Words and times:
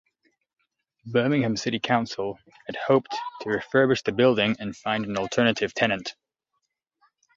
Birmingham 1.05 1.55
City 1.55 1.77
Council 1.79 2.39
had 2.65 2.75
hoped 2.87 3.11
to 3.41 3.49
refurbish 3.49 4.03
the 4.03 4.11
building 4.11 4.55
and 4.57 4.75
find 4.75 5.05
an 5.05 5.15
alternative 5.15 5.75
tenant. 5.75 6.15